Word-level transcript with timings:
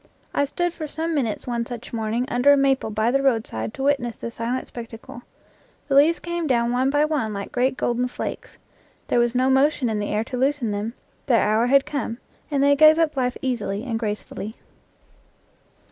I 0.33 0.45
stood 0.45 0.73
for 0.73 0.87
some 0.87 1.13
minutes 1.13 1.45
one 1.45 1.63
such 1.63 1.93
morning 1.93 2.25
under 2.27 2.51
a 2.51 2.57
maple 2.57 2.89
by 2.89 3.11
the 3.11 3.21
roadside 3.21 3.71
to 3.75 3.83
witness 3.83 4.17
the 4.17 4.31
silent 4.31 4.67
spectacle. 4.67 5.21
The 5.87 5.93
leaves 5.93 6.17
came 6.19 6.47
down 6.47 6.71
one 6.71 6.89
by 6.89 7.05
one 7.05 7.35
like 7.35 7.51
great 7.51 7.77
golden 7.77 8.07
flakes; 8.07 8.57
there 9.09 9.19
was 9.19 9.35
no 9.35 9.47
motion 9.51 9.91
in 9.91 9.99
the 9.99 10.09
air 10.09 10.23
to 10.23 10.37
loosen 10.37 10.71
them; 10.71 10.95
their 11.27 11.43
hour 11.43 11.67
had 11.67 11.85
come, 11.85 12.17
and 12.49 12.63
they 12.63 12.75
gave 12.75 12.97
up 12.97 13.15
life 13.15 13.37
easily 13.43 13.83
and 13.83 13.99
gracefully. 13.99 14.55